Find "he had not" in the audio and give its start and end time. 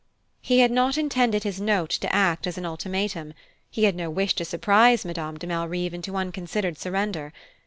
0.41-0.97